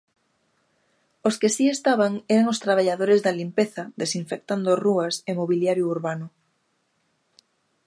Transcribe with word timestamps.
Os 1.27 1.35
que 1.41 1.49
si 1.55 1.65
estaban 1.77 2.13
eran 2.35 2.47
os 2.53 2.61
traballadores 2.65 3.19
da 3.25 3.37
limpeza 3.41 3.83
desinfectando 4.01 4.79
rúas 4.85 5.15
e 5.29 5.31
mobiliario 5.39 5.85
urbano. 5.95 6.27